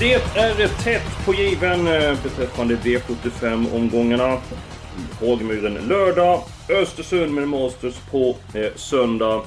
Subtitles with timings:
[0.00, 4.38] Det är tätt på given eh, beträffande V75-omgångarna.
[5.20, 9.42] Hågmyren lördag, Östersund med Masters på eh, söndag.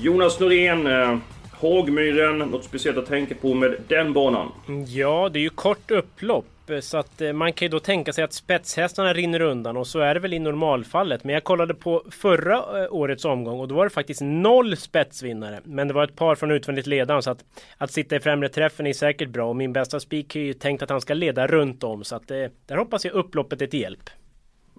[0.00, 1.18] Jonas Norén, eh,
[1.52, 4.48] Hågmyren, något speciellt att tänka på med den banan?
[4.86, 6.46] Ja, det är ju kort upplopp.
[6.68, 9.86] Eh, så att eh, man kan ju då tänka sig att spetshästarna rinner undan och
[9.86, 11.24] så är det väl i normalfallet.
[11.24, 15.60] Men jag kollade på förra eh, årets omgång och då var det faktiskt noll spetsvinnare.
[15.64, 17.44] Men det var ett par från utvändigt ledaren så att
[17.78, 20.82] att sitta i främre träffen är säkert bra och min bästa spik är ju tänkt
[20.82, 24.10] att han ska leda runt om så att där hoppas jag upploppet är till hjälp.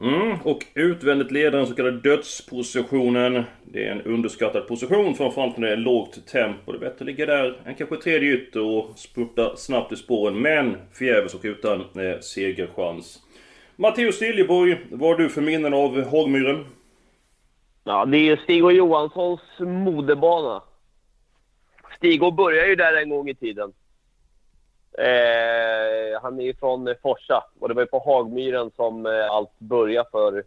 [0.01, 3.43] Mm, och utvändigt leder den så kallade dödspositionen.
[3.63, 6.71] Det är en underskattad position, framförallt när det är lågt tempo.
[6.71, 10.41] Det är bättre att ligga där än kanske tredje ytter och spurta snabbt i spåren,
[10.41, 13.21] men förgäves och utan eh, segerchans.
[13.75, 16.65] Matteus Siljeborg, vad har du för minnen av Hagmyren?
[17.83, 20.63] Ja, det är ju Stig och Johanssons modebana.
[21.97, 23.73] Stig började ju där en gång i tiden.
[24.97, 29.59] Eh, han är ju från Forsa och det var ju på Hagmyren som eh, allt
[29.59, 30.43] började för,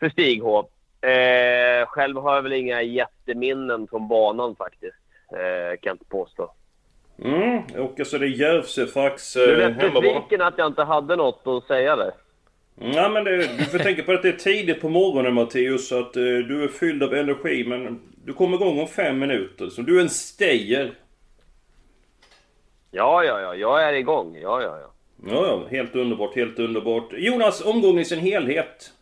[0.00, 0.68] för Stig H.
[1.00, 4.96] Eh, själv har jag väl inga jätteminnen från banan faktiskt,
[5.32, 6.52] eh, kan jag inte påstå.
[7.24, 10.00] Mm, och så är det Järvsöfax Du eh, lät hemmabana.
[10.00, 12.12] besviken att jag inte hade något att säga där.
[12.80, 15.98] Ja men det, du får tänka på att det är tidigt på morgonen Matteus, så
[15.98, 19.68] att eh, du är fylld av energi men du kommer igång om fem minuter.
[19.68, 20.92] Så du är en stejer.
[22.98, 24.38] Ja, ja, ja, jag är igång.
[24.42, 24.92] Ja, ja, ja.
[25.26, 27.12] Ja, ja, helt underbart, helt underbart.
[27.12, 28.92] Jonas, omgången i sin helhet.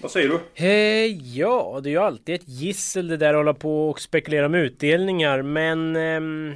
[0.00, 0.64] Vad säger du?
[0.66, 4.46] Eh, ja, det är ju alltid ett gissel det där att hålla på och spekulera
[4.46, 5.96] om utdelningar men...
[5.96, 6.54] ehm,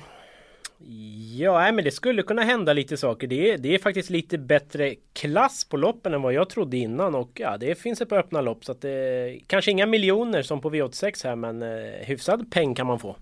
[1.39, 3.27] ja, nej, men det skulle kunna hända lite saker.
[3.27, 7.15] Det är, det är faktiskt lite bättre klass på loppen än vad jag trodde innan
[7.15, 9.39] och ja, det finns ett par öppna lopp så att det...
[9.47, 11.69] Kanske inga miljoner som på V86 här men eh,
[12.01, 13.17] hyfsad peng kan man få.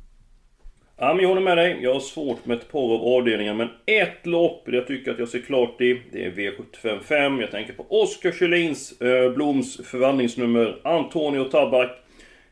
[0.99, 1.79] Ja, men jag håller med dig.
[1.83, 5.19] Jag har svårt med ett par av avdelningarna, men ett lopp det jag tycker att
[5.19, 7.41] jag ser klart i, det är V755.
[7.41, 11.91] Jag tänker på Oskar Kjellins eh, Bloms förvandlingsnummer Antonio Tabak.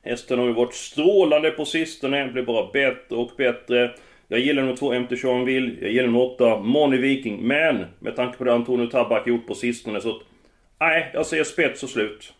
[0.03, 3.91] Hästen har ju varit strålande på sistone, blir bara bättre och bättre.
[4.29, 8.39] Jag gillar nummer två MT Seanville, jag gillar nummer åtta Money Viking, men med tanke
[8.39, 10.23] på det Antonio Tabak gjort på sistone så...
[10.81, 12.33] Nej, jag säger spets och slut.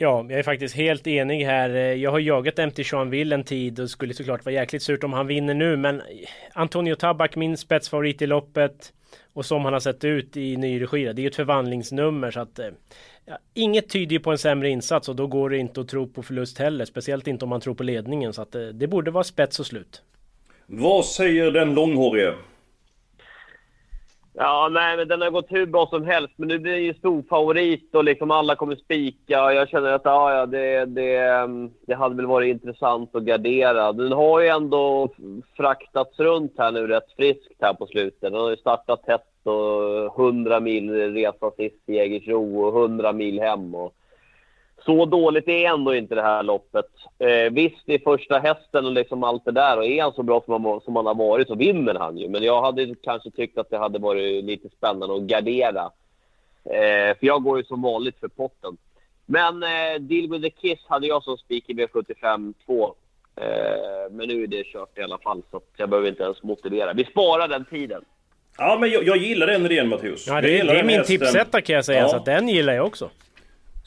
[0.00, 1.70] Ja, jag är faktiskt helt enig här.
[1.70, 5.12] Eh, jag har jagat MT Jeanville en tid och skulle såklart vara jäkligt surt om
[5.12, 5.76] han vinner nu.
[5.76, 6.04] Men eh,
[6.52, 8.92] Antonio Tabak, min spetsfavorit i loppet.
[9.32, 12.40] Och som han har sett ut i ny regi, det är ju ett förvandlingsnummer så
[12.40, 12.58] att...
[12.58, 12.66] Eh,
[13.24, 16.06] ja, inget tyder ju på en sämre insats och då går det inte att tro
[16.06, 16.84] på förlust heller.
[16.84, 20.02] Speciellt inte om man tror på ledningen så att det borde vara spets och slut.
[20.66, 22.34] Vad säger den långhårige?
[24.40, 26.34] Ja, nej, men den har gått hur bra som helst.
[26.36, 29.44] Men nu blir den ju stor favorit och liksom alla kommer spika.
[29.44, 33.22] Och Jag känner att ja, ja, det, det, mm, det hade väl varit intressant att
[33.22, 33.92] gardera.
[33.92, 35.08] Den har ju ändå
[35.56, 38.20] fraktats runt här nu rätt friskt här på slutet.
[38.20, 43.40] Den har ju startat tätt och 100 mil resa sist i Jägersro och 100 mil
[43.40, 43.74] hem.
[43.74, 43.94] Och
[44.84, 46.86] så dåligt är ändå inte det här loppet.
[47.18, 49.76] Eh, visst, det är första hästen och liksom allt det där.
[49.76, 52.28] Och är han så bra som han, som han har varit så vinner han ju.
[52.28, 55.90] Men jag hade kanske tyckt att det hade varit lite spännande att gardera.
[56.64, 58.76] Eh, för jag går ju som vanligt för potten.
[59.26, 62.94] Men eh, Deal with the Kiss hade jag som spik i V75 2.
[63.36, 63.44] Eh,
[64.10, 66.92] men nu är det kört i alla fall så jag behöver inte ens motivera.
[66.92, 68.04] Vi sparar den tiden.
[68.58, 70.26] Ja, men jag, jag gillar den idén Matteus.
[70.26, 72.08] Ja, Jag det, det är min tipsetta kan jag säga, Ja.
[72.08, 73.10] så att den gillar jag också.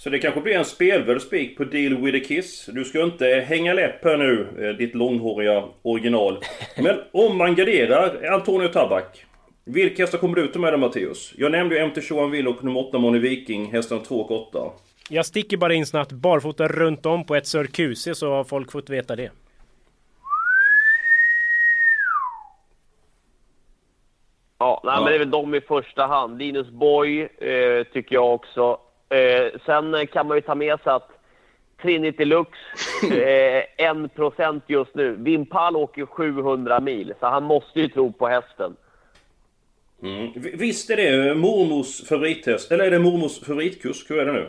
[0.04, 2.66] Så det kanske blir en spelvärd spik på Deal with a Kiss.
[2.66, 6.38] Du ska inte hänga läpp här nu, eh, ditt långhåriga original.
[6.78, 9.26] Men om man garderar Antonio Tabak.
[9.66, 11.34] Vilka hästar kommer du ut med då Matteus?
[11.38, 14.60] Jag nämnde ju MT Johan och nummer 8 Money Viking, hästarna 2 och 8.
[15.10, 18.90] Jag sticker bara in snabbt barfota runt om på ett QC så har folk fått
[18.90, 19.32] veta det.
[24.60, 26.38] Ja, nej, men det är väl de i första hand.
[26.38, 28.80] Linus Boy eh, tycker jag också.
[29.12, 31.10] Eh, sen kan man ju ta med sig att
[31.82, 32.50] Trinity Lux,
[33.04, 35.16] eh, 1% just nu.
[35.16, 38.76] Vimpal åker 700 mil, så han måste ju tro på hästen.
[40.04, 40.32] Mm.
[40.36, 42.72] Visst är det mormors favorithäst?
[42.72, 44.10] Eller är det mormors favoritkusk?
[44.10, 44.48] Hur är det nu?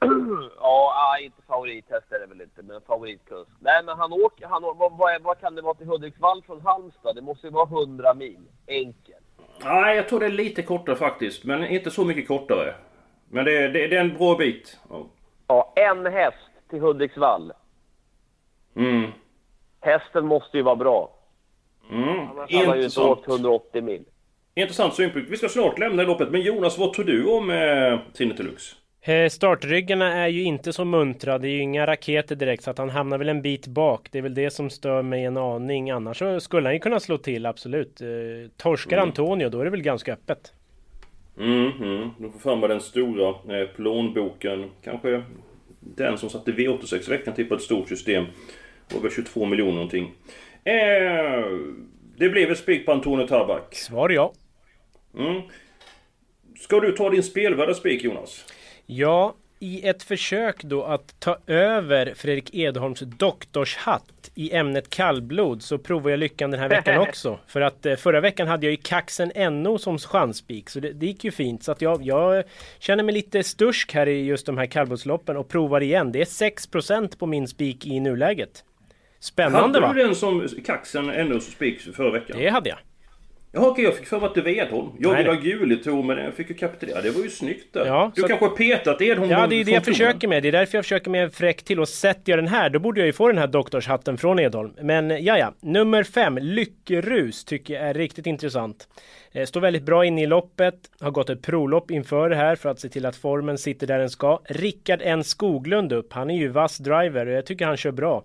[0.60, 3.50] ja, ah, inte favorithäst är det väl inte, men favoritkusk.
[3.60, 4.46] Nej, men han åker...
[4.46, 7.16] Han, vad, vad, vad kan det vara till Hudiksvall från Halmstad?
[7.16, 8.40] Det måste ju vara 100 mil.
[8.68, 9.16] Enkelt.
[9.64, 11.44] Nej, jag tror det är lite kortare faktiskt.
[11.44, 12.74] Men inte så mycket kortare.
[13.34, 14.78] Men det, det, det är en bra bit.
[14.90, 15.06] Ja.
[15.46, 16.36] Ja, en häst
[16.70, 17.52] till Hudiksvall.
[18.76, 19.10] Mm.
[19.80, 21.10] Hästen måste ju vara bra.
[21.90, 22.08] Mm.
[22.08, 24.04] Annars hade han ju inte åkt 180 mil.
[24.54, 25.30] Intressant synpunkt.
[25.30, 26.30] Vi ska snart lämna loppet.
[26.30, 28.76] Men Jonas, vad tror du om eh, Tinnitus?
[29.00, 32.78] Eh, Startryggarna är ju inte så muntra, det är ju inga raketer direkt så att
[32.78, 34.08] han hamnar väl en bit bak.
[34.12, 35.90] Det är väl det som stör mig en aning.
[35.90, 38.00] Annars så skulle han ju kunna slå till, absolut.
[38.00, 38.08] Eh,
[38.56, 40.52] torskar Antonio, då är det väl ganska öppet.
[41.38, 42.32] Mm, mm.
[42.32, 44.70] Får fram den stora eh, plånboken.
[44.84, 45.22] Kanske
[45.80, 48.24] den som satte V86 veckan till på ett stort system.
[48.88, 50.14] Det var väl 22 miljoner någonting.
[50.64, 51.44] Eh,
[52.16, 53.74] det blev ett spik på Antonio Tabak.
[53.74, 54.32] Svar ja.
[55.18, 55.42] Mm.
[56.60, 58.44] Ska du ta din spelvärda spik Jonas?
[58.86, 65.78] Ja, i ett försök då att ta över Fredrik Edholms doktorshatt i ämnet kallblod så
[65.78, 67.38] provar jag lyckan den här veckan också.
[67.46, 71.06] För att eh, förra veckan hade jag ju Kaxen NO som chanspik så det, det
[71.06, 71.64] gick ju fint.
[71.64, 72.44] Så att jag, jag
[72.78, 76.12] känner mig lite stursk här i just de här kallblodsloppen och provar igen.
[76.12, 78.64] Det är 6% på min spik i nuläget.
[79.20, 79.92] Spännande Hade va?
[79.92, 82.36] du den som kaxen ännu som spik förra veckan?
[82.38, 82.78] Det hade jag.
[83.54, 84.88] Jaha okej, jag fick för mig att det var Edholm.
[84.98, 85.26] Jag nej.
[85.26, 87.00] ha Gulitor men jag fick ju kapitulera.
[87.00, 87.86] Det var ju snyggt där.
[87.86, 90.42] Ja, du kanske har petat Edholm Ja, det är det jag försöker med.
[90.42, 91.80] Det är därför jag försöker med en fräck till.
[91.80, 94.72] Och sätter jag den här, då borde jag ju få den här doktorshatten från Edholm.
[94.82, 95.54] Men ja, ja.
[95.60, 98.88] Nummer fem, Lyckerus, tycker jag är riktigt intressant.
[99.32, 100.74] Eh, Står väldigt bra inne i loppet.
[101.00, 103.98] Har gått ett prolopp inför det här för att se till att formen sitter där
[103.98, 104.40] den ska.
[104.44, 106.12] Rickard N Skoglund upp.
[106.12, 108.24] Han är ju vass driver och jag tycker han kör bra.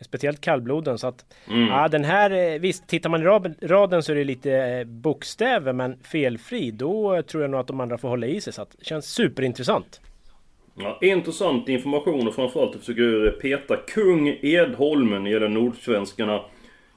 [0.00, 1.24] Speciellt kallbloden så att
[1.68, 5.72] ja, den här eh, visst tittar man i raden så är det lite eh, bokstäver
[5.72, 8.62] men felfri då eh, tror jag nog att de andra får hålla i sig så
[8.62, 10.00] att det känns superintressant.
[10.78, 16.40] Ja, intressant information och framförallt att försöker peta kung Edholm när det gäller nordsvenskarna.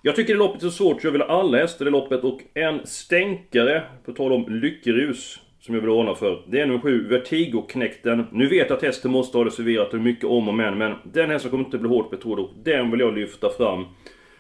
[0.02, 2.42] Jag tycker det loppet är svårt så jag vill ha alla hästar i loppet och
[2.54, 6.42] en stänkare, på tal om lyckerus, som jag vill ordna för.
[6.48, 8.28] Det är nummer 7, Vertigo-knäkten.
[8.32, 10.96] Nu vet jag att hästen måste ha det serverat och mycket om och men, men
[11.04, 13.86] den hästen kommer inte bli hårt betrodd och den vill jag lyfta fram.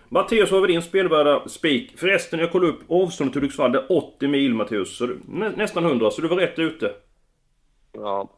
[0.10, 2.00] Matteus, vad är din spelvärda spik?
[2.00, 4.98] Förresten, jag kollade upp avståndet till Hudiksvall, det är 80 mil Matteus.
[4.98, 6.92] Så du, nä, nästan 100, så du var rätt ute.
[7.94, 8.30] Ja.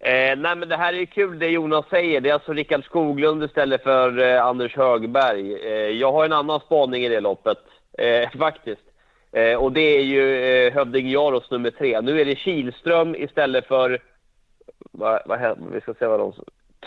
[0.00, 2.20] Eh, nej, men det här är ju kul det Jonas säger.
[2.20, 5.54] Det är alltså Rickard Skoglund istället för eh, Anders Högberg.
[5.54, 7.58] Eh, jag har en annan spaning i det loppet,
[7.98, 8.85] eh, faktiskt.
[9.36, 12.00] Eh, och det är ju eh, Hövding Jaros nummer tre.
[12.00, 14.02] Nu är det Kilström istället för...
[14.92, 16.32] Vad, vad, vi ska se vad de...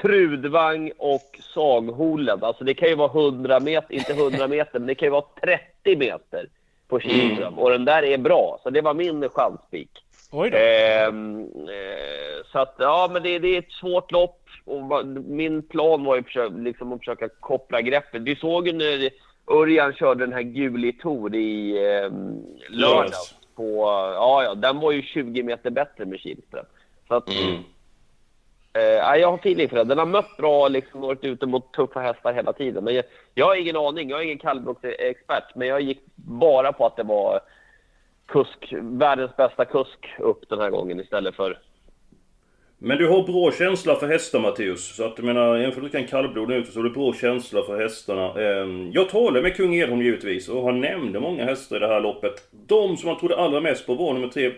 [0.02, 2.44] Trudvang och Sagholen.
[2.44, 5.26] Alltså det kan ju vara 100 meter, inte 100 meter, men det kan ju vara
[5.42, 6.50] 30 meter
[6.88, 7.60] på Kilström.
[7.60, 9.92] Och den där är bra, så det var min chanspik.
[10.32, 10.58] Oj då.
[10.58, 14.46] Ehm, eh, så att, ja, men det, det är ett svårt lopp.
[14.66, 18.22] Och min plan var ju försöka, liksom, att försöka koppla greppet.
[18.22, 19.10] Vi såg ju när
[19.50, 22.12] Örjan körde den här Guli Tour i eh,
[22.70, 23.36] lördags.
[23.56, 23.84] På,
[24.16, 26.66] ja, ja, den var ju 20 meter bättre med Kihlström.
[27.08, 27.64] Så att, Mm.
[28.74, 29.84] eh, ja, jag har feeling för det.
[29.84, 32.84] Den har mött bra, liksom varit ute mot tuffa hästar hela tiden.
[32.84, 33.04] Men jag,
[33.34, 34.10] jag har ingen aning.
[34.10, 37.40] Jag är ingen kallblocksexpert, men jag gick bara på att det var
[38.26, 41.60] kusk, världens bästa kusk upp den här gången istället för...
[42.82, 44.96] Men du har bra känsla för hästar Matteus.
[44.96, 47.82] Så att jag menar, jämfört med en kallblod ute så har du bra känsla för
[47.82, 48.42] hästarna.
[48.42, 52.00] Ehm, Jag talade med kung Edholm givetvis och han nämnde många hästar i det här
[52.00, 52.34] loppet.
[52.68, 54.54] De som han trodde allra mest på var nummer tre,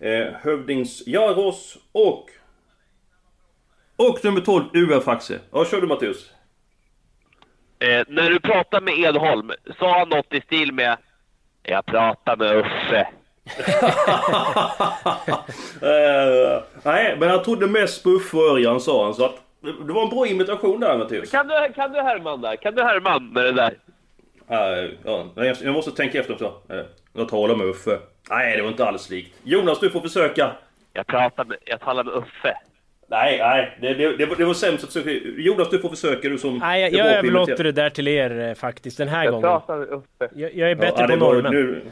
[0.00, 2.30] eh, Hövdings Jaros och...
[3.96, 5.38] Och nummer 12, UF Axe.
[5.52, 6.30] Ja, kör du Matteus.
[7.78, 10.96] Eh, när du pratade med Edholm, sa han något i stil med
[11.62, 13.08] Jag pratar med Uffe.
[15.82, 19.14] Eh, nej, men han trodde mest på Uffe och Örjan sa han.
[19.14, 19.34] Så att
[19.86, 21.30] det var en bra imitation där Matteus.
[21.30, 22.56] Kan du, kan du Herman där?
[22.56, 23.72] Kan du Herman med det där?
[24.48, 26.52] Eh, ja, jag- jag måste tänka efter också.
[26.70, 26.80] Eh,
[27.12, 27.98] Jag talar med Uffe.
[28.30, 29.34] Nej, det var inte alls likt.
[29.42, 30.50] Jonas, du får försöka.
[30.92, 32.56] Jag pratar med, jag talar med Uffe.
[33.08, 33.78] Nej, nej.
[33.80, 35.10] Det, det, det, var, det var sämst att försöka.
[35.36, 36.58] Jonas, du får försöka du som...
[36.58, 39.42] Nej, jag, är jag överlåter det där till er eh, faktiskt den här Jag gången.
[39.42, 40.28] pratar med Uffe.
[40.34, 41.52] Jag, jag är bättre ja, på normen.
[41.52, 41.82] nu-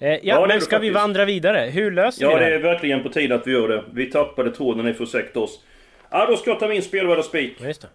[0.00, 1.58] Eh, ja, Ja, det ska vi vandra vidare?
[1.70, 2.54] Hur löser Ja, vi det det?
[2.56, 3.84] är verkligen på tid att vi gör det.
[3.92, 5.64] Vi tappade tråden, ni får ursäkta oss.
[6.10, 7.54] Ja, då ska jag ta min spelvärda spik.
[7.60, 7.88] Ja, Just det.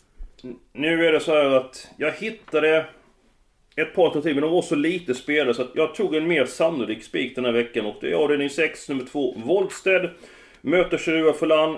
[0.73, 2.85] Nu är det så här att jag hittade
[3.75, 6.45] ett par alternativ, men de var så lite spelare så att jag tog en mer
[6.45, 7.85] sannolik spik den här veckan.
[7.85, 10.09] Och det är avdelning 6, nummer 2, Voldsted.
[10.61, 11.77] Möter Chirua Fulan.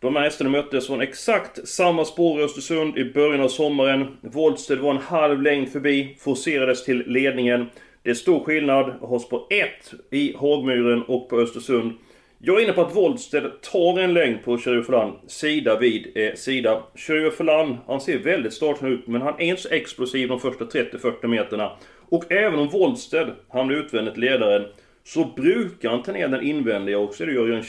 [0.00, 4.16] De här hästarna möttes från exakt samma spår i Östersund i början av sommaren.
[4.20, 7.66] Voldsted var en halv längd förbi, forcerades till ledningen.
[8.02, 9.68] Det är stor skillnad hos på 1
[10.10, 11.92] i Hagmyren och på Östersund.
[12.38, 16.82] Jag är inne på att Woldstedt tar en längd på Cherufolan sida vid eh, sida.
[16.94, 21.26] Cherufolan, han ser väldigt startsnabb ut men han är inte så explosiv de första 30-40
[21.26, 21.72] meterna.
[22.08, 24.66] Och även om Woldstedt, han utvändigt ledaren,
[25.04, 27.26] så brukar han ta ner den invändiga också.
[27.26, 27.62] Det gör Jörgen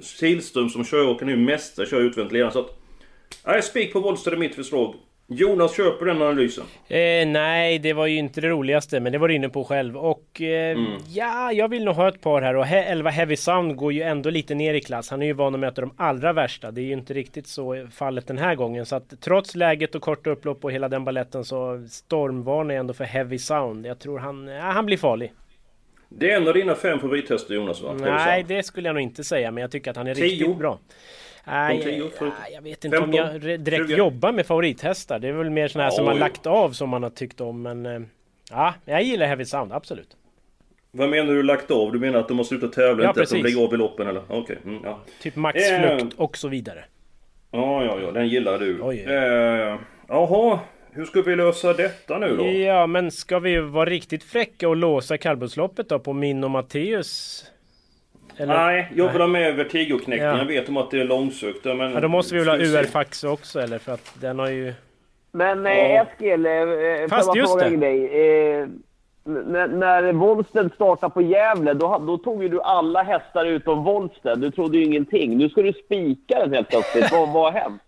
[0.00, 2.52] Kihlström som kör och kan ju mästare kör utvändigt ledaren.
[2.52, 2.78] Så att...
[3.46, 4.94] Nej, spik på Woldstedt är mitt förslag.
[5.28, 6.64] Jonas köper den analysen?
[6.88, 9.96] Eh, nej, det var ju inte det roligaste, men det var du inne på själv.
[9.96, 10.92] Och eh, mm.
[11.08, 12.56] ja, jag vill nog ha ett par här.
[12.56, 15.10] Och he 11 Heavy Sound går ju ändå lite ner i klass.
[15.10, 16.70] Han är ju van att möta de allra värsta.
[16.70, 18.86] Det är ju inte riktigt så fallet den här gången.
[18.86, 22.94] Så att trots läget och korta upplopp och hela den balletten så stormvarnar jag ändå
[22.94, 23.86] för Heavy Sound.
[23.86, 25.32] Jag tror han, ja, han blir farlig.
[26.08, 27.94] Det är en av dina fem favorithästar Jonas va?
[28.00, 29.50] Nej, det skulle jag nog inte säga.
[29.50, 30.24] Men jag tycker att han är Tio.
[30.24, 30.78] riktigt bra.
[31.46, 33.96] Nej, jag, jag vet inte 15, om jag direkt 20.
[33.96, 35.18] jobbar med favorithästar.
[35.18, 37.40] Det är väl mer sådana här ja, som man lagt av som man har tyckt
[37.40, 37.62] om.
[37.62, 38.00] Men eh,
[38.50, 40.16] ja, jag gillar Heavy Sound, absolut.
[40.90, 41.92] Vad menar du lagt av?
[41.92, 43.04] Du menar att de har slutat tävla?
[43.04, 43.34] Ja, inte precis.
[43.34, 44.22] att de lägger av i loppen eller?
[44.28, 44.38] Okej.
[44.38, 44.56] Okay.
[44.64, 45.00] Mm, ja.
[45.20, 46.84] Typ maxflukt eh, och så vidare.
[47.50, 48.10] Ja, ja, ja.
[48.10, 48.80] Den gillar du.
[48.82, 49.04] Oj.
[49.08, 50.60] Eh, jaha.
[50.90, 52.46] Hur ska vi lösa detta nu då?
[52.46, 57.44] Ja, men ska vi vara riktigt fräcka och låsa kallblodsloppet då på min och Matteus
[58.36, 58.54] eller?
[58.54, 60.34] Nej, jag vill ha med Vertigo-knäckningen.
[60.34, 60.38] Ja.
[60.38, 61.64] Jag vet om att det är långsökt.
[61.64, 61.92] Men...
[61.92, 63.78] Ja, då måste vi väl ha UR-fax också eller?
[63.78, 64.74] För att den har ju...
[65.32, 66.02] Men eh, ja.
[66.02, 66.52] Eskil, eh,
[67.08, 67.76] Fast just det.
[67.76, 68.04] Dig.
[68.04, 68.66] Eh,
[69.24, 74.38] när, när Wollsted startade på Gävle, då, då tog ju du alla hästar utom Wollsted.
[74.38, 75.38] Du trodde ju ingenting.
[75.38, 77.12] Nu ska du spika den helt plötsligt.
[77.12, 77.82] vad, vad har hänt?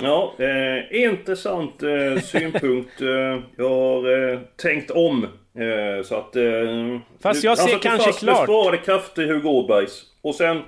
[0.00, 3.00] Ja, eh, intressant eh, synpunkt.
[3.00, 3.08] Eh,
[3.56, 6.36] jag har eh, tänkt om Eh, så att...
[6.36, 8.44] Eh, Fast jag ser kanske fast klart...
[8.44, 10.04] sparade krafter Hugo Åbergs.
[10.22, 10.62] Och sen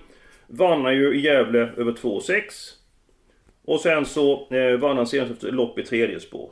[0.46, 2.42] vann han ju i Gävle över 2,6.
[3.64, 6.50] Och sen så eh, vann han senaste lopp i tredje spår.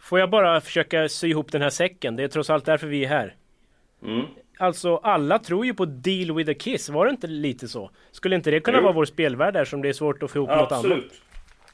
[0.00, 2.16] Får jag bara försöka sy ihop den här säcken?
[2.16, 3.36] Det är trots allt därför vi är här.
[4.02, 4.26] Mm.
[4.58, 7.90] Alltså alla tror ju på Deal with a Kiss, var det inte lite så?
[8.10, 8.82] Skulle inte det kunna jo.
[8.82, 10.72] vara vår spelvärld där som det är svårt att få ihop Absolut.
[10.72, 11.04] något annat?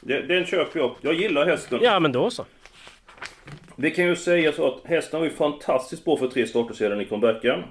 [0.03, 0.29] Absolut!
[0.29, 0.97] Den köper jag.
[1.01, 1.79] Jag gillar hästen.
[1.83, 2.45] Ja men då så.
[3.81, 7.01] Vi kan ju säga så att hästen var ju fantastiskt bra för tre starter sedan
[7.01, 7.63] i comebacken.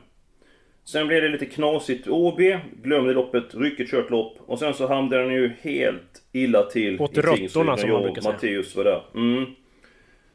[0.84, 4.38] Sen blev det lite knasigt Åby, glömde loppet, ryckigt kört lopp.
[4.40, 8.34] Och sen så hamnade den ju helt illa till Åt råttorna som man brukar säga.
[8.34, 9.04] Matteus var där.
[9.16, 9.46] Mm.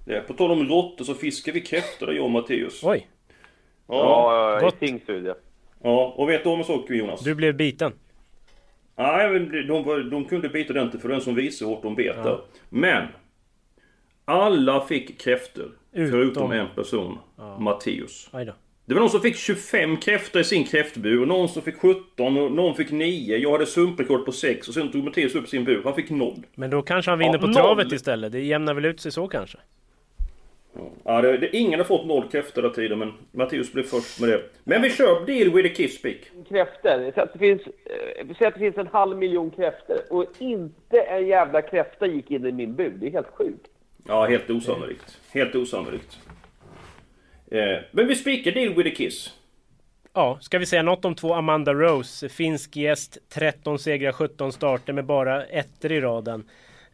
[0.07, 2.85] Det, på tal om råttor så fiskar vi kräftor där jag och Matteus.
[2.85, 3.09] Oj!
[3.89, 5.35] Ja, ja i Tingsryd ja.
[5.83, 7.21] Ja, och vet du om en sak Jonas?
[7.21, 7.93] Du blev biten?
[8.97, 9.39] Nej,
[9.69, 12.45] de, de kunde bita ordentligt för den som visade hårt de bet ja.
[12.69, 13.07] Men!
[14.25, 15.71] Alla fick kräftor.
[15.93, 17.19] Utom, förutom en person.
[17.37, 17.59] Ja.
[17.59, 18.31] Matteus.
[18.85, 21.27] Det var någon som fick 25 kräftor i sin kräftbur.
[21.27, 23.37] Någon som fick 17 och någon fick 9.
[23.37, 25.83] Jag hade sumprekord på 6 och sen tog Matteus upp sin bur.
[25.85, 26.35] Han fick 0.
[26.55, 27.55] Men då kanske han vinner ja, på noll.
[27.55, 28.33] travet istället.
[28.33, 29.59] Det jämnar väl ut sig så kanske?
[31.05, 34.29] Ja, det, det, ingen har fått noll kräftor där tiden men Matteus blev först med
[34.29, 34.43] det.
[34.65, 36.17] Men vi kör deal with a kiss speak.
[36.49, 37.13] Kräftor.
[37.15, 41.27] Säg att det finns, eh, att det finns en halv miljon kräftor och inte en
[41.27, 42.93] jävla kräfta gick in i min bur.
[43.01, 43.72] Det är helt sjukt.
[44.09, 45.19] Ja, helt osannolikt.
[45.31, 46.19] Helt osannolikt.
[47.51, 49.33] Eh, men vi spikar Deal with a Kiss.
[50.15, 52.29] Ja, ska vi säga något om två Amanda Rose?
[52.29, 56.45] Finsk gäst, 13 segrar, 17 starter med bara ettor i raden.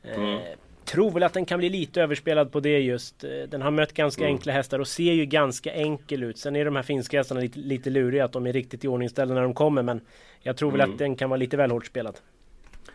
[0.02, 0.40] Eh, mm.
[0.84, 3.24] Tror väl att den kan bli lite överspelad på det just.
[3.24, 4.34] Eh, den har mött ganska mm.
[4.34, 6.38] enkla hästar och ser ju ganska enkel ut.
[6.38, 9.34] Sen är de här finska hästarna lite, lite luriga att de är riktigt i ordningställda
[9.34, 9.82] när de kommer.
[9.82, 10.00] Men
[10.40, 10.92] jag tror väl mm.
[10.92, 12.16] att den kan vara lite väl hårt spelad.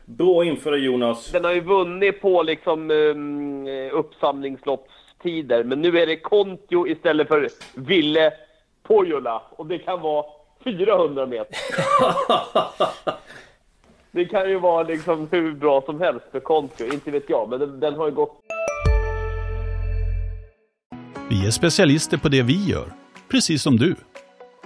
[0.06, 1.32] Bra inför Jonas.
[1.32, 5.64] Den har ju vunnit på liksom um, uppsamlingsloppstider.
[5.64, 8.34] Men nu är det Kontio istället för Ville
[8.84, 9.42] Pojola.
[9.50, 10.26] Och det kan vara
[10.64, 11.58] 400 meter.
[14.12, 16.94] det kan ju vara liksom hur bra som helst för Kontio.
[16.94, 18.40] Inte vet jag, men den, den har ju gått...
[21.30, 22.86] Vi är specialister på det vi gör,
[23.32, 23.96] precis som du.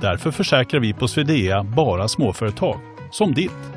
[0.01, 2.79] Därför försäkrar vi på Swedea bara småföretag,
[3.11, 3.76] som ditt.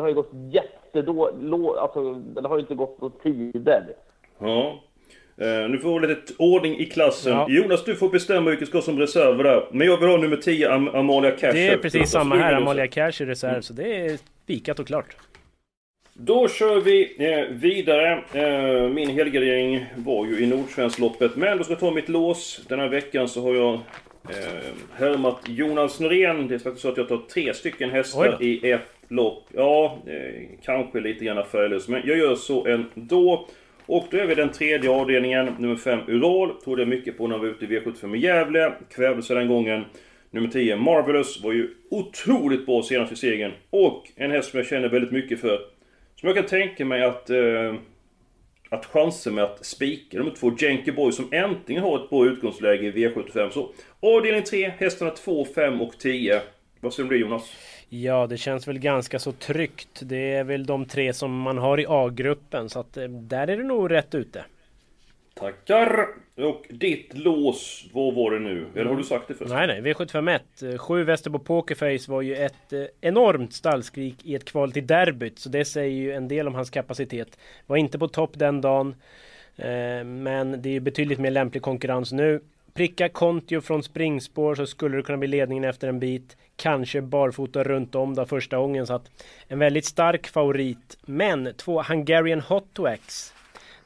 [0.00, 1.78] den har ju gått jättedåligt.
[1.78, 3.86] Alltså, den har ju inte gått på tider.
[4.38, 4.80] Ja.
[5.42, 7.32] Uh, nu får vi lite ordning i klassen.
[7.32, 7.46] Ja.
[7.48, 9.68] Jonas, du får bestämma vilket ska som reserv där.
[9.72, 11.52] Men jag vill ha nummer 10, Am Amalia Cash.
[11.52, 13.50] Det är precis samma här, Amalia Cash i reserv.
[13.50, 13.62] Mm.
[13.62, 15.16] Så det är spikat och klart.
[16.14, 18.24] Då kör vi eh, vidare.
[18.32, 21.36] Eh, min helgardering var ju i Nordsvenskloppet.
[21.36, 22.60] Men då ska jag ta mitt lås.
[22.68, 23.80] Den här veckan så har jag
[24.28, 26.48] Eh, härmat Jonas Norén.
[26.48, 29.48] Det är faktiskt så att jag tar tre stycken hästar i ett lopp.
[29.54, 31.88] Ja, eh, kanske lite grann färglös.
[31.88, 33.48] Men jag gör så ändå.
[33.86, 36.60] Och då är vi den tredje avdelningen, nummer 5 Ural.
[36.64, 38.72] Trodde jag mycket på när jag var ute i V75 i Gävle.
[38.94, 39.84] Kvävelse den gången.
[40.30, 43.52] Nummer 10 Marvelous var ju otroligt bra senast i segern.
[43.70, 45.58] Och en häst som jag känner väldigt mycket för.
[46.16, 47.30] Som jag kan tänka mig att...
[47.30, 47.74] Eh,
[48.70, 52.86] att chansen med att spika nummer två, Jenke Boy, som äntligen har ett bra utgångsläge
[52.86, 53.50] i V75.
[53.50, 56.42] Så avdelning 3, hästarna 2, 5 och 10.
[56.80, 57.52] Vad säger du om det Jonas?
[57.88, 60.00] Ja, det känns väl ganska så tryggt.
[60.02, 63.56] Det är väl de tre som man har i A-gruppen, så att eh, där är
[63.56, 64.44] det nog rätt ute.
[65.40, 66.06] Tackar!
[66.36, 68.66] Och ditt lås, vad var det nu?
[68.74, 69.50] Eller har du sagt det först?
[69.50, 70.78] Nej, nej, V751.
[70.78, 75.38] 7 Västerbo Pokerface var ju ett eh, enormt stallskrik i ett kval till derbyt.
[75.38, 77.38] Så det säger ju en del om hans kapacitet.
[77.66, 78.94] Var inte på topp den dagen.
[79.56, 82.40] Eh, men det är ju betydligt mer lämplig konkurrens nu.
[82.74, 86.36] Pricka Kontio från springspår så skulle det kunna bli ledningen efter en bit.
[86.56, 88.86] Kanske barfota runt om där första gången.
[88.86, 89.10] Så att
[89.48, 90.98] en väldigt stark favorit.
[91.02, 93.34] Men två Hungarian Hot Wax.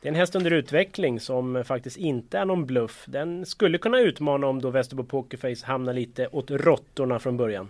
[0.04, 3.04] Det är en häst under utveckling som faktiskt inte är någon bluff.
[3.06, 7.68] Den skulle kunna utmana om då Västerbo Pokerface hamnar lite åt råttorna från början.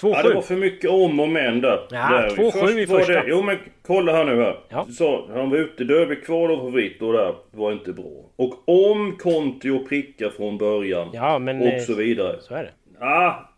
[0.00, 0.12] 2-7.
[0.14, 1.86] Ja, det var för mycket om och men där.
[1.90, 2.28] Ja, där.
[2.30, 3.12] 2-7 Först i första.
[3.12, 4.60] Det, jo men kolla här nu här.
[4.68, 4.86] Ja.
[4.98, 8.24] Sa, han var ute Derby kval och favorit och där var inte bra.
[8.36, 11.10] Och om Kontio prickar från början.
[11.12, 12.36] Ja, men, eh, och så vidare.
[12.40, 13.04] Så är det.
[13.04, 13.48] Ah,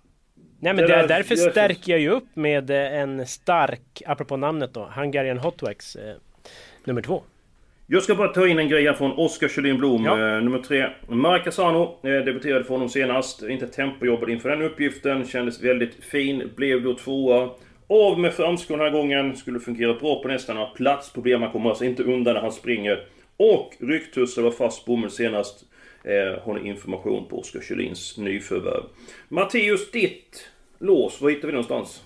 [0.59, 4.03] Nej men Det där, där därför så- stärker jag ju upp med eh, en stark,
[4.07, 6.15] apropå namnet då, Hungarian Hotwax eh,
[6.85, 7.23] nummer två.
[7.93, 10.13] Jag ska bara ta in en grej här från Oskar Kjellin Blom, Ja.
[10.37, 10.87] eh, nummer tre.
[11.09, 13.43] Marcasano eh, debuterade för honom senast.
[13.43, 15.27] Inte tempojobbad inför den uppgiften.
[15.27, 16.51] Kändes väldigt fin.
[16.57, 17.51] Blev då tvåa.
[17.87, 19.37] Av med framskon den här gången.
[19.37, 21.43] Skulle fungera bra på nästan några platsproblem.
[21.43, 23.05] Han kommer alltså inte undan när han springer.
[23.37, 25.65] Och Ryktussar var fast bomull senast.
[26.05, 28.83] Eh, har ni information på Oskar Kjellins nyförvärv.
[29.29, 31.21] Matteus, ditt lås.
[31.21, 32.03] Var hittar vi någonstans?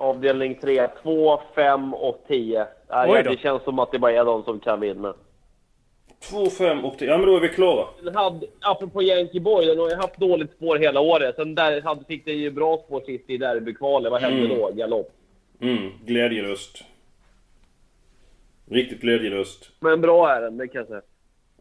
[0.00, 2.66] Avdelning 3, 2, 5 och 10.
[2.90, 5.14] Nej, det känns som att det bara är de som kan vinna.
[6.30, 7.08] 2, 5 och 10.
[7.10, 7.86] Ja men då är vi klara.
[8.02, 11.36] Den hade, apropå Yankee Boy, den har ju haft dåligt spår hela året.
[11.36, 14.12] Sen där hade, fick den ju bra spår sist i derbykvalet.
[14.12, 14.58] Vad hände Mm.
[14.58, 14.70] då?
[14.74, 15.10] Galopp.
[15.60, 16.84] Mm, glädjelöst.
[18.70, 19.70] Riktigt glädjelöst.
[19.80, 21.02] Men bra är den, det kan jag säga.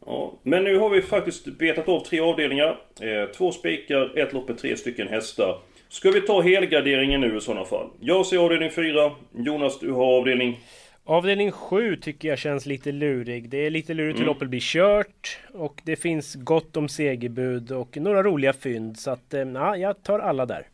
[0.06, 2.80] Ja, men nu har vi faktiskt betat av tre avdelningar.
[3.02, 5.58] Eh, två spikar, ett lopp med tre stycken hästar.
[5.90, 7.90] Ska vi ta helgarderingen nu i sådana fall?
[8.00, 9.12] Jag ser avdelning 4.
[9.32, 10.60] Jonas, du har avdelning...
[11.06, 13.50] Avdelning 7 tycker jag känns lite lurig.
[13.50, 14.34] Det är lite lurigt hur Mm.
[14.34, 15.40] loppet blir kört.
[15.54, 18.98] Och det finns gott om segerbud och några roliga fynd.
[19.00, 20.68] Så att, eh, ja, jag tar alla där.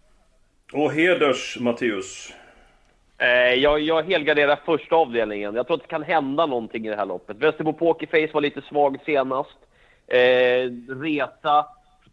[0.73, 2.33] Och Heders Matteus.
[3.17, 5.55] Eh, jag, jag helgarderar första avdelningen.
[5.55, 7.37] Jag tror att det kan hända någonting i det här loppet.
[7.37, 9.57] Västerbo Pokerface var lite svag senast.
[10.07, 10.69] Eh,
[11.01, 11.65] resa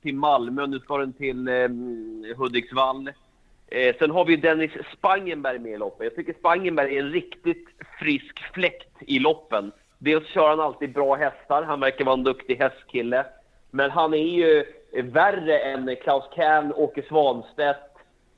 [0.02, 1.68] till Malmö, nu ska den till eh,
[2.36, 3.10] Hudiksvall.
[3.68, 6.04] Eh, sen har vi Dennis Spangenberg med i loppet.
[6.04, 9.72] Jag tycker Spangenberg är en riktigt frisk fläkt i loppen.
[9.98, 13.26] Dels kör han alltid bra hästar, han verkar vara en duktig hästkille.
[13.70, 17.96] Men han är ju eh, värre än Klaus Kern, Åke Svanstedt,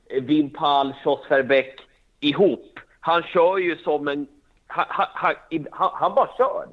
[0.09, 1.79] eh, Wim Pall, Jos Verbeck
[2.19, 2.79] ihop.
[2.99, 4.27] Han kör ju som en...
[4.67, 5.35] Han, han,
[5.71, 6.67] han, han bara kör.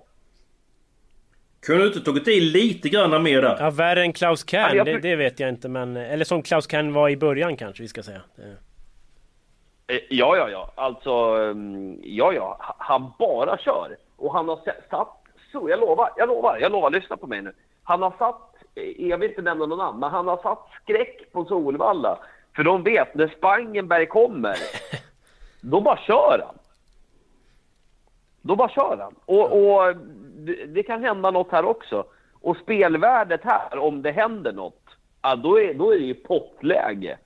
[1.67, 3.57] Kunde du inte tagit i lite grann mer där?
[3.61, 5.97] Ja, värre än Klaus Kern, det, det vet jag inte men...
[5.97, 8.21] Eller som Klaus Kern var i början kanske vi ska säga.
[8.39, 10.73] Eh, Ja, ja, ja.
[10.75, 12.57] Alltså, mm, ja, ja.
[12.61, 13.97] Ha- Han bara kör.
[14.17, 14.57] Och han har
[14.91, 15.09] satt...
[15.53, 16.91] Så, jag lovar, jag lovar, jag lovar.
[16.91, 17.53] Lyssna på mig nu.
[17.83, 18.55] Han har satt...
[18.75, 22.19] eh, Jag vill inte nämna någon namn, men han har satt skräck på Solvalla.
[22.57, 24.57] För de vet, när Spangenberg kommer,
[25.61, 26.55] då bara kör han.
[28.43, 29.15] Då bara kör han.
[29.25, 29.97] Och, och
[30.69, 32.05] det, kan hända något här också.
[32.33, 34.83] Och spelvärdet här, om det händer något,
[35.23, 37.19] ja, då, är, då är det ju pottläge.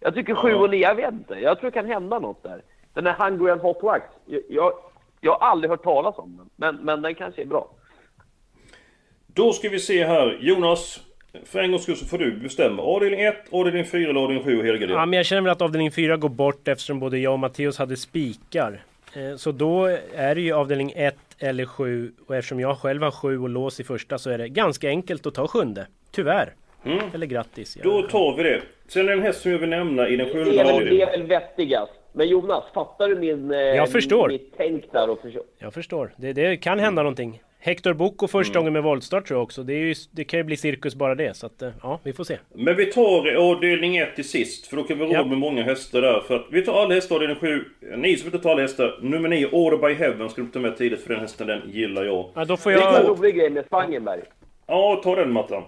[0.00, 1.34] Jag tycker 7 och 9, jag vet inte.
[1.34, 2.62] Jag tror det kan hända något där.
[2.94, 4.72] Den här Hungry Hot Wax, jag, jag,
[5.20, 6.50] jag har aldrig hört talas om den.
[6.56, 7.70] Men, men den kanske är bra.
[9.26, 10.38] Då ska vi se här.
[10.40, 11.00] Jonas,
[11.44, 12.82] för en gångs skull så får du bestämma.
[12.82, 15.00] Avdelning 1, avdelning 4 eller avdelning 7 och helgardering.
[15.00, 17.78] Ja, men jag känner väl att avdelning 4 går bort eftersom både jag och Matteus
[17.78, 18.82] hade spikar.
[19.16, 23.10] Eh, Så då är det ju avdelning 1 eller 7 och eftersom jag själv har
[23.10, 25.86] 7 och lås i första så är det ganska enkelt att ta sjunde.
[26.10, 26.54] Tyvärr.
[26.84, 26.98] Mm.
[27.14, 27.78] Eller grattis.
[27.82, 28.62] Då tar vi det.
[28.88, 31.08] Sen är det en häst som jag vill nämna i den sjunde väl, det avdelningen.
[31.08, 31.92] är väl vettigast.
[32.12, 34.28] Men Jonas, fattar du min, eh, Jag förstår.
[34.28, 35.10] mitt tänk där?
[35.10, 35.42] Och förstå?
[35.58, 36.10] Jag förstår.
[36.16, 37.42] Det, det kan hända någonting.
[37.66, 38.60] Hector Boko första Mm.
[38.60, 39.62] gången med voltstart tror jag också.
[39.62, 41.36] Det, är ju, det kan ju bli cirkus bara det.
[41.36, 42.38] Så att, eh, ja, vi får se.
[42.52, 45.24] Men vi tar avdelning 1 till sist, för då kan vi råd Ja.
[45.24, 46.20] med många hästar där.
[46.20, 47.64] För att vi tar alla hästar avdelning 7.
[47.96, 50.76] Ni som inte tar alla hästar, nummer 9, Order by Heaven, ska du ta med
[50.76, 52.30] tidigt för den hästen, den gillar jag.
[52.34, 53.18] Ja, då får Det är en jag...
[53.18, 54.20] rolig grej med Spangenberg.
[54.66, 55.62] Ja, ta den Mattan.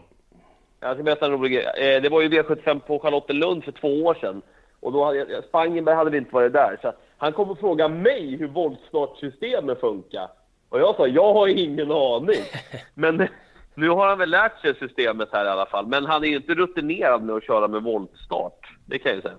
[0.80, 1.94] Jag ska berätta en rolig grej.
[1.94, 4.42] Eh, Det var ju V75 på Charlottenlund för två år sedan.
[4.80, 6.78] Och då hade, Spangenberg hade inte varit där.
[6.82, 10.28] Så han kom och frågade mig hur voltstartsystemet funkar.
[10.68, 12.40] Och jag sa, jag har ingen aning.
[12.94, 13.28] Men
[13.74, 15.86] nu har han väl lärt sig systemet här i alla fall.
[15.86, 18.58] Men han är ju inte rutinerad med att köra med voltstart.
[18.86, 19.34] Det kan jag ju säga.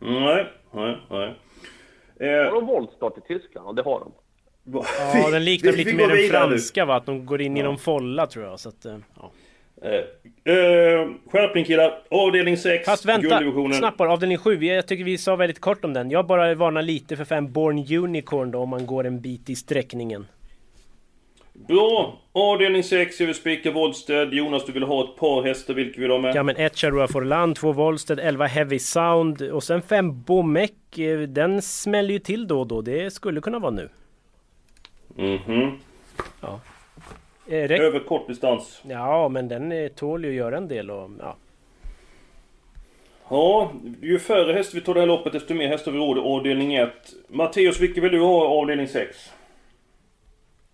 [0.00, 1.34] Nej, nej, nej.
[2.18, 3.68] Har Eh, de voltstart i Tyskland?
[3.68, 4.12] Ja, det har de.
[5.14, 6.94] Ja, den liknar lite mer den franska va?
[6.96, 8.60] Att de går in i någon folla tror jag.
[8.60, 9.30] Så att, eh, ja.
[9.82, 12.02] Eh, eh, skärpning killar.
[12.10, 12.84] Avdelning 6.
[12.84, 13.42] Fast vänta,
[13.72, 14.12] snabbt bara.
[14.12, 14.64] Avdelning 7.
[14.64, 16.10] Jag tycker vi sa väldigt kort om den.
[16.10, 19.56] Jag bara varnar lite för fem Born Unicorn då om man går en bit i
[19.56, 20.26] sträckningen.
[21.68, 22.18] Bra!
[22.32, 24.34] Avdelning 6, jag vill spika Woldstead.
[24.34, 25.74] Jonas, du vill ha ett par hästar.
[25.74, 26.34] Vilka vill du ha med?
[26.36, 30.98] Ja men ett Charua Forlan, två Volsted, 11 Heavy Sound och sen fem Bomek.
[30.98, 32.80] eh, Den smäller ju till då och då.
[32.82, 33.88] Det skulle kunna vara nu.
[35.16, 35.78] Mhm.
[37.46, 38.82] Eh, räck- Över kort distans.
[38.88, 41.36] Ja men den eh, tål ju att göra en del och ja.
[43.30, 46.20] Ja, ju färre hästar vi tar det här loppet desto mer hästar vi råd i
[46.20, 46.90] avdelning 1.
[47.28, 49.32] Matteus, vilka vill du ha avdelning 6?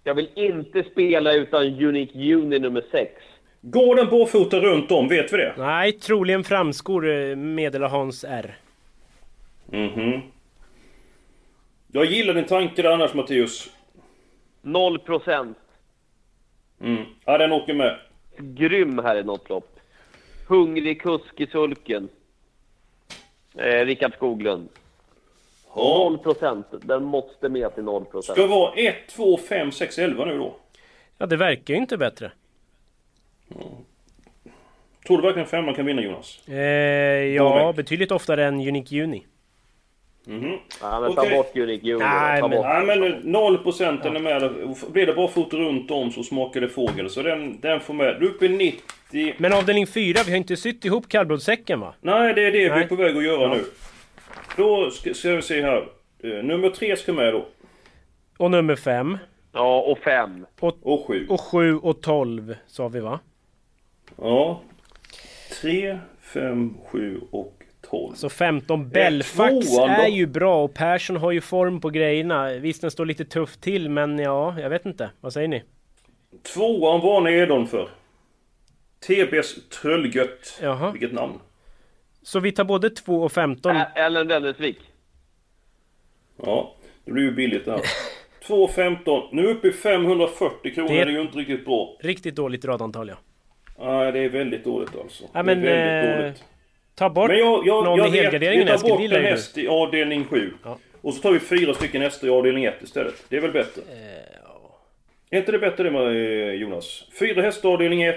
[0.06, 3.12] Jag vill inte spela utan Unique Uni nummer 6.
[3.60, 5.08] Går den barfota runt om?
[5.08, 5.54] Vet vi det?
[5.58, 8.56] Nej, troligen framskor eh, meddelar Hans R.
[9.66, 10.20] Mhm.
[11.92, 13.70] Jag gillar din tanke där annars Matteus.
[14.62, 15.58] 0 procent.
[16.80, 17.04] Mm.
[17.24, 17.98] Ja, den åker med.
[18.38, 19.80] Grym här i något lopp.
[20.48, 22.08] Hungrig kusk i sulken.
[23.54, 24.68] Eh, Rickard Skoglund.
[25.76, 26.08] Ja.
[26.10, 26.66] 0 procent.
[26.70, 28.38] Den måste med till 0 procent.
[28.38, 30.56] Ska vara 1, 2, 5, 6, 11 nu då.
[31.18, 32.30] Ja, det verkar ju inte bättre.
[35.06, 36.48] Tror du verkligen femman kan vinna Jonas?
[36.48, 36.54] Eh,
[37.34, 39.26] ja, betydligt oftare än Unique Uni.
[40.24, 40.56] Mhm.
[40.80, 41.36] Ja, men ta Okej.
[41.36, 42.04] bort Unique Uni.
[42.04, 42.66] Nej, ta men- bort.
[42.66, 44.50] Nej men 0% den är med.
[44.92, 47.10] Blir det bara fot runt om så smakar det fågel.
[47.10, 48.16] Så den, den får med.
[48.20, 49.34] Du är uppe i 90.
[49.38, 51.94] Men avdelning 4, vi har inte sytt ihop kallblodssäcken va?
[52.00, 52.88] Nej det är det vi är Nej.
[52.88, 53.64] på väg att göra nu.
[54.56, 55.88] Då ska, ska vi se här.
[56.22, 57.46] Eh, Nummer 3 ska med då.
[58.38, 59.18] Och nummer 5.
[59.52, 60.46] Ja, och 5.
[60.60, 61.26] Och 7.
[61.28, 63.20] Och 7 och 12 sa vi va?
[64.16, 64.60] Ja.
[65.60, 68.14] 3, 5, 7 och 12.
[68.14, 70.02] Så 15 Belfax tvåan då?
[70.02, 72.48] är ju bra och Persson har ju form på grejerna.
[72.52, 75.10] Visst den står lite tufft till men ja, jag vet inte.
[75.20, 75.62] Vad säger ni?
[76.54, 77.88] Tvåan varnar Edon för.
[79.06, 80.58] TBs Tröllgött.
[80.62, 80.90] Jaha.
[80.90, 81.38] Vilket namn.
[82.26, 83.76] Så vi tar både 2 och 15.
[83.76, 84.78] Ä- Ellen Rennesvik.
[86.42, 87.80] Ja, det blir ju billigt det här.
[88.46, 89.28] 2,15.
[89.32, 90.88] Nu är vi uppe i 540 kronor.
[90.88, 91.96] Det Det- är ju inte riktigt bra.
[92.00, 93.14] Riktigt dåligt radantal ja.
[93.78, 95.24] Nej, det är väldigt dåligt alltså.
[95.32, 96.44] Ja, det är men, väldigt eh, dåligt.
[96.94, 98.90] Ta bort Men jag, jag, någon jag i vet, helgarderingen vi tar Eskil.
[98.90, 100.52] bort en häst i avdelning 7.
[100.64, 100.78] Ja.
[101.00, 103.24] Och så tar vi fyra stycken hästar i avdelning 1 istället.
[103.28, 103.82] Det är väl bättre?
[105.30, 107.04] Är inte det bättre det med eh, Jonas?
[107.18, 108.16] Fyra hästar i avdelning 1.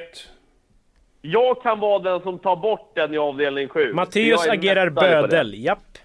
[1.21, 3.93] Jag kan vara den som tar bort den i avdelning 7.
[3.93, 5.97] Matteus agerar bödel, japp.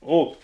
[0.00, 0.36] Och...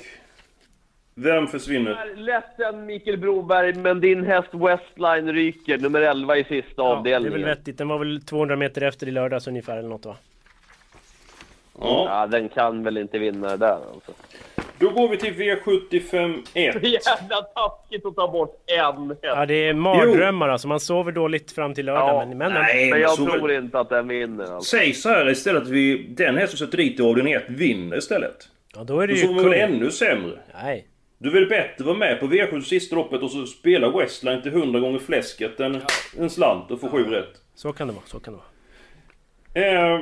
[1.19, 1.91] Vem försvinner?
[1.91, 5.79] Jag är Ledsen Mikael Broberg, men din häst Westline ryker.
[5.79, 7.33] Nummer 11 i sista Ja, det är avdelningen.
[7.33, 7.79] väl vettigt.
[7.79, 10.17] Den var väl 200 meter efter i lördags ungefär eller något va?
[11.81, 12.07] Ja.
[12.09, 14.13] Ja, den kan väl inte vinna det där alltså.
[14.79, 16.75] Då går vi till V75 1.
[16.83, 19.21] Jävla taskigt att ta bort en häst.
[19.23, 20.69] Ja det är mardrömmar alltså.
[20.69, 22.39] Man sover dåligt fram till lördag Ja, men...
[22.39, 22.91] men nej.
[22.91, 24.77] Men jag så tror inte att den vinner alltså.
[24.77, 26.07] Säg så här istället att vi...
[26.09, 28.37] Den häst som sätter dit i avdelning 1 vinner istället.
[28.75, 29.53] Ja då är det Då ju får vi kung.
[29.53, 30.39] ännu sämre.
[30.63, 30.87] Nej.
[31.19, 34.81] Du vill bättre vara med på V7 sista loppet och så spela Westline till 100
[34.81, 35.83] gånger fläsket än
[36.19, 37.33] en slant och få sju rätt.
[37.55, 39.95] Så kan det vara, så kan det vara.
[39.95, 40.01] Eh,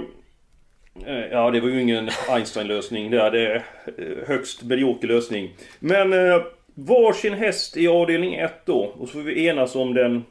[1.31, 3.31] ja, det var ju ingen Einstein-lösning där.
[3.31, 3.65] Det är
[3.97, 5.57] eh, högst medioker lösning.
[5.81, 6.43] Men eh,
[6.75, 8.79] varsin häst i avdelning 1 då.
[8.79, 10.25] Och så får vi enas om den...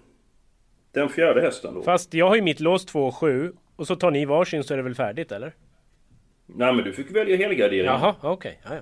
[0.91, 1.83] Den fjärde hästen då.
[1.83, 3.53] Fast jag har ju mitt lås 2 och 7.
[3.75, 5.53] Och så tar ni varsin så är det väl färdigt eller?
[6.45, 7.85] Nej men du fick välja helgardering.
[7.85, 8.59] Jaha, okej.
[8.63, 8.81] Ja, ja.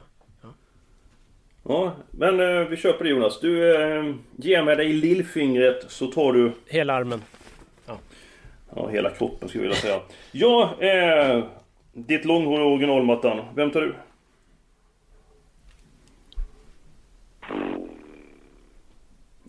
[1.63, 3.39] Ja, men eh, vi köper det Jonas.
[3.39, 6.51] Du eh, ger mig dig lillfingret så tar du...
[6.67, 7.21] Hela armen.
[8.75, 9.99] Ja, hela kroppen skulle jag vilja säga.
[10.31, 11.43] Ja, eh,
[11.93, 13.45] ditt långhåriga original Mattan.
[13.55, 13.95] Vem tar du?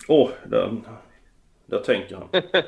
[0.07, 0.75] Åh, oh, där,
[1.65, 2.27] där tänker han.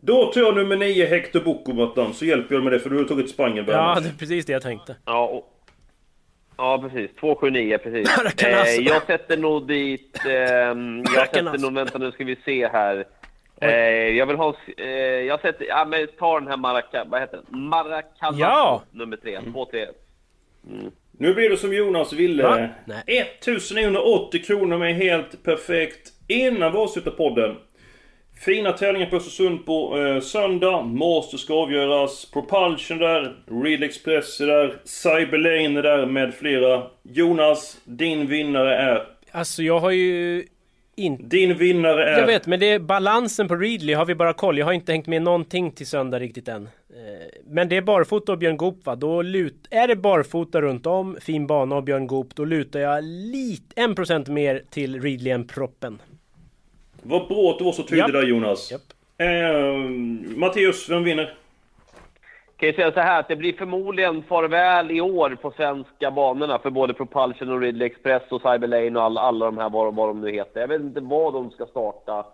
[0.00, 2.96] Då tar jag nummer 9 Hector Bocco Mattan, så hjälper jag med det för du
[2.96, 4.96] har tagit Spangenberg Ja, det är precis det jag tänkte.
[5.04, 5.52] Ja, och,
[6.56, 7.16] ja precis.
[7.16, 8.18] 279, precis.
[8.44, 10.20] Eh, jag sätter nog dit...
[10.28, 11.74] ehm, jag sätter nog...
[11.74, 13.04] Vänta nu ska vi se här.
[13.60, 13.70] Eh,
[14.16, 14.54] jag vill ha...
[14.78, 14.86] Eh,
[15.26, 15.66] jag sätter...
[15.68, 17.04] Ja, men ta den här Maraca...
[17.04, 17.60] Vad heter den?
[17.60, 18.82] Maracanazo, Ja!
[18.90, 19.38] nummer tre.
[19.52, 19.86] Två, tre.
[21.18, 22.70] Nu blir det som Jonas ville.
[22.84, 23.02] Nej.
[23.06, 27.56] 1980 kronor med helt perfekt innan vi avslutar podden.
[28.44, 30.82] Fina tävlingar på Östersund på eh, söndag.
[30.82, 32.30] Master ska avgöras.
[32.30, 33.36] Propulsion där.
[33.64, 34.76] Real Express är där.
[34.84, 36.82] Cyberlane är där med flera.
[37.02, 39.06] Jonas, din vinnare är?
[39.32, 40.44] Alltså jag har ju
[40.96, 41.22] inte...
[41.24, 42.18] Din vinnare är?
[42.18, 44.58] Jag vet, men det är balansen på Readly har vi bara koll.
[44.58, 46.64] Jag har inte hängt med någonting till söndag riktigt än.
[46.64, 46.70] Eh,
[47.46, 48.96] men det är barfota och Björn Goop va?
[48.96, 49.66] Då lut...
[49.70, 53.94] Är det barfota runt om, fin bana och Björn Goop, då lutar jag lite, en
[53.94, 55.98] procent mer till Readly än proppen.
[57.02, 58.12] Vad bra att du var så tydlig Japp.
[58.12, 58.72] där Jonas.
[58.72, 58.82] Japp.
[59.18, 59.78] Eh,
[60.36, 61.34] Matteus, vem vinner?
[62.56, 66.58] Kan jag säga så här att det blir förmodligen farväl i år på svenska banorna
[66.58, 70.08] för både Propulsion och Ridley Express och Cyberlane och alla, alla de här vad, vad
[70.08, 70.60] de nu heter.
[70.60, 72.26] Jag vet inte vad de ska starta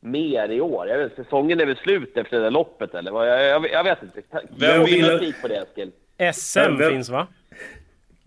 [0.00, 0.88] mer i år.
[0.88, 3.10] Jag vet, säsongen är väl slut efter det där loppet eller?
[3.10, 3.28] vad?
[3.28, 4.22] Jag, jag, jag vet inte.
[4.58, 5.42] Vem vinner?
[5.42, 5.92] på det Eskil?
[6.34, 7.26] SM Vem- finns va?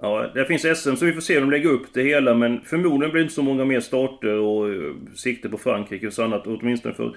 [0.02, 2.62] Ja, det finns SM så vi får se hur de lägger upp det hela men
[2.62, 6.24] förmodligen blir det inte så många mer starter och uh, sikte på Frankrike och så
[6.24, 7.16] annat åtminstone för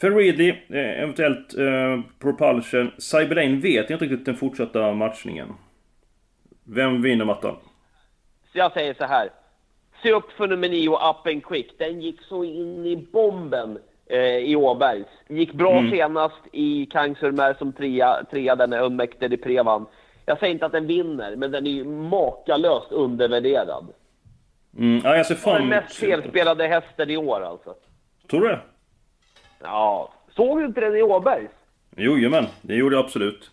[0.00, 2.90] för Ridley, eh, eventuellt eh, Propulsion.
[2.98, 5.48] Cyberlane vet inte riktigt den fortsatta matchningen.
[6.64, 7.56] Vem vinner mattan?
[8.52, 9.30] Jag säger så här.
[10.02, 11.78] Se upp för nummer 9 Up and Quick.
[11.78, 15.06] Den gick så in i bomben eh, i Åbergs.
[15.28, 15.90] Gick bra Mm.
[15.90, 19.86] senast i Kangsurmer som trea, trea den är Unmäkter i Prevan.
[20.26, 23.86] Jag säger inte att den vinner, men den är ju makalöst undervärderad.
[24.78, 27.74] Mm, ja, jag ser Den fram mest felspelade hästen i år alltså.
[28.30, 28.60] Tror du det?
[29.62, 31.50] Ja, såg du inte den i Åbergs?
[31.96, 33.50] Jojomän, det gjorde jag absolut.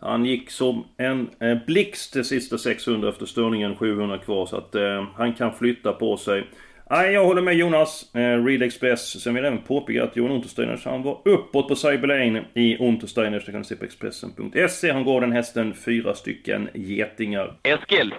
[0.00, 4.74] Han gick som en eh, blixt de sista 600 efter störningen 700 kvar så att
[4.74, 6.44] eh, han kan flytta på sig.
[6.90, 8.14] Nej, jag håller med Jonas.
[8.14, 9.22] Eh, Real Express.
[9.22, 13.44] Sen vill jag även påpeka att Johan Untersteiners han var uppåt på Cyberlane i Untersteiners.
[13.46, 14.92] Det kan du se på Expressen.se.
[14.92, 17.56] Han gav den hästen fyra stycken getingar.
[17.62, 18.14] Eskil,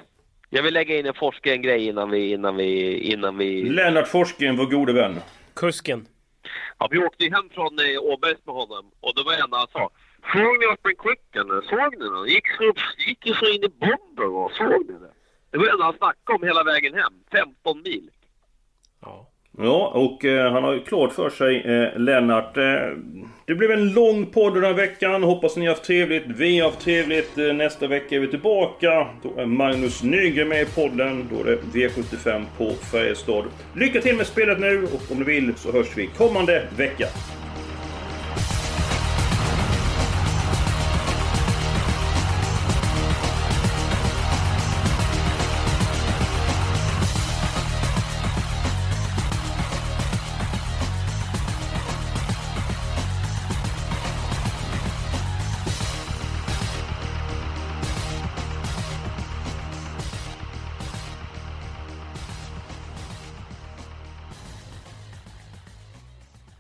[0.50, 3.64] jag vill lägga in en Forsgren-grej innan vi, innan vi, innan vi...
[3.64, 5.16] Lennart Forsgren, vår gode vän.
[5.54, 6.06] Kusken.
[6.80, 9.68] Ja, vi åkte hem från eh, Åbergs med honom och det var det enda han
[9.68, 9.90] sa
[10.34, 11.48] Såg ni Open Quicken?
[11.70, 12.26] Såg ni den?
[12.28, 12.74] Gick, så,
[13.08, 15.14] gick ju så in i bomben och såg ni det?
[15.52, 17.14] Det var det enda han snackade om hela vägen hem.
[17.32, 18.12] 15 mil.
[19.02, 22.58] Ja, Ja och eh, han har ju klart för sig, eh, Lennart.
[22.58, 22.64] Eh,
[23.46, 25.24] det blev en lång podd den här veckan.
[25.24, 26.24] Hoppas ni har haft trevligt.
[26.28, 27.38] Vi har haft trevligt.
[27.38, 29.08] Eh, nästa vecka är vi tillbaka.
[29.24, 31.30] Då är Magnus Nygren med i podden.
[31.32, 33.44] Då är det V75 på Färjestad.
[33.76, 37.08] Lycka till med spelet nu och om du vill så hörs vi kommande vecka.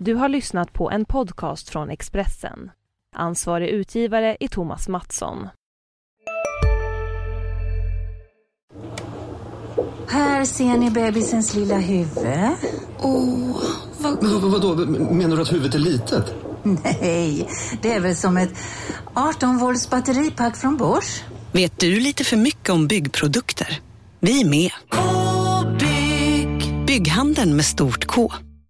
[0.01, 2.71] Du har lyssnat på en podcast från Expressen.
[3.15, 5.47] Ansvarig utgivare är Thomas Mattsson.
[10.07, 12.27] Här ser ni bebisens lilla huvud.
[12.99, 13.63] Åh,
[13.97, 14.23] vad...
[14.23, 14.75] Men vadå,
[15.13, 16.33] menar du att huvudet är litet?
[16.63, 17.49] Nej,
[17.81, 18.53] det är väl som ett
[19.13, 21.23] 18 volts batteripack från Bosch.
[21.51, 23.79] Vet du lite för mycket om byggprodukter?
[24.19, 24.71] Vi är med.
[24.89, 26.85] K-bygg.
[26.87, 28.31] Bygghandeln med stort K.